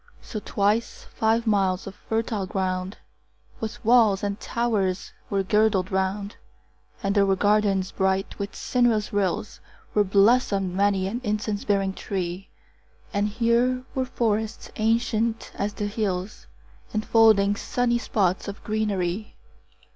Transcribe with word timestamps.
5 0.21 0.25
So 0.25 0.39
twice 0.43 1.03
five 1.13 1.45
miles 1.45 1.85
of 1.85 1.93
fertile 1.93 2.47
ground 2.47 2.97
With 3.59 3.85
walls 3.85 4.23
and 4.23 4.39
towers 4.39 5.13
were 5.29 5.43
girdled 5.43 5.91
round: 5.91 6.37
And 7.03 7.13
there 7.13 7.27
were 7.27 7.35
gardens 7.35 7.91
bright 7.91 8.39
with 8.39 8.55
sinuous 8.55 9.13
rills 9.13 9.59
Where 9.93 10.03
blossom'd 10.03 10.73
many 10.73 11.07
an 11.07 11.21
incense 11.23 11.65
bearing 11.65 11.93
tree; 11.93 12.49
And 13.13 13.29
here 13.29 13.83
were 13.93 14.05
forests 14.05 14.71
ancient 14.77 15.51
as 15.53 15.71
the 15.75 15.85
hills, 15.85 16.47
10 16.93 17.01
Enfolding 17.01 17.55
sunny 17.55 17.99
spots 17.99 18.47
of 18.47 18.63
greenery. 18.63 19.35